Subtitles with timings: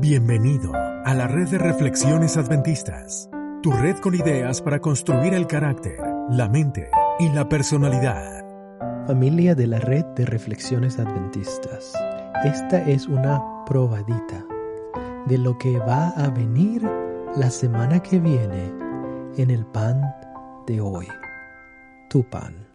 [0.00, 3.28] Bienvenido a la red de reflexiones adventistas,
[3.62, 5.98] tu red con ideas para construir el carácter,
[6.30, 6.88] la mente
[7.18, 8.44] y la personalidad.
[9.06, 11.94] Familia de la red de reflexiones adventistas,
[12.44, 14.46] esta es una probadita
[15.26, 16.82] de lo que va a venir
[17.36, 18.72] la semana que viene
[19.36, 20.00] en el pan
[20.66, 21.08] de hoy,
[22.08, 22.68] tu pan.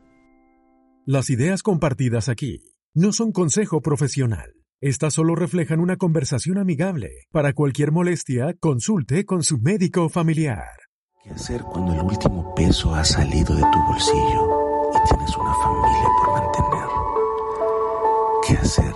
[1.05, 2.64] Las ideas compartidas aquí
[2.94, 7.26] no son consejo profesional estas solo reflejan una conversación amigable.
[7.32, 10.68] Para cualquier molestia, consulte con su médico familiar.
[11.24, 16.08] ¿Qué hacer cuando el último peso ha salido de tu bolsillo y tienes una familia
[16.20, 16.88] por mantener?
[18.46, 18.94] ¿Qué hacer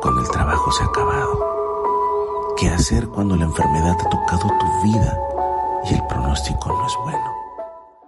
[0.00, 2.54] cuando el trabajo se ha acabado?
[2.56, 5.18] ¿Qué hacer cuando la enfermedad ha tocado tu vida
[5.90, 7.34] y el pronóstico no es bueno?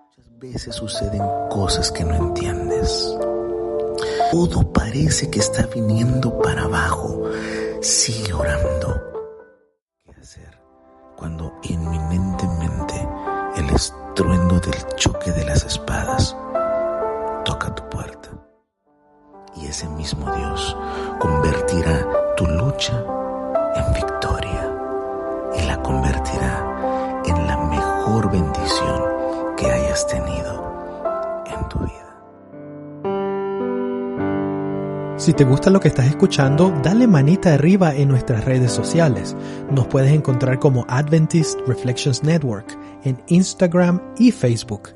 [0.05, 3.19] Muchas veces suceden cosas que no entiendes
[4.33, 7.23] todo parece que está viniendo para abajo.
[7.83, 8.99] Sigue orando.
[10.07, 10.59] ¿Qué hacer
[11.19, 13.07] cuando inminentemente
[13.57, 16.35] el estruendo del choque de las espadas
[17.45, 18.31] toca tu puerta?
[19.55, 20.79] Y ese mismo Dios
[21.19, 23.05] convertirá tu lucha
[23.77, 24.73] en victoria
[25.59, 29.03] y la convertirá en la mejor bendición
[29.59, 30.52] que hayas tenido
[35.23, 39.37] Si te gusta lo que estás escuchando, dale manita arriba en nuestras redes sociales.
[39.71, 44.89] Nos puedes encontrar como Adventist Reflections Network en Instagram y Facebook.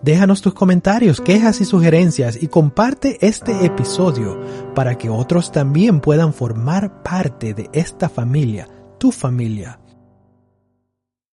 [0.00, 4.40] Déjanos tus comentarios, quejas y sugerencias y comparte este episodio
[4.74, 9.80] para que otros también puedan formar parte de esta familia, tu familia